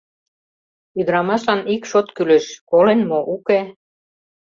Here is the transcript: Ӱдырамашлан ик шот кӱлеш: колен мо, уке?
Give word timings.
Ӱдырамашлан 0.99 1.61
ик 1.75 1.83
шот 1.89 2.07
кӱлеш: 2.15 2.45
колен 2.69 2.99
мо, 3.09 3.19
уке? 3.35 3.59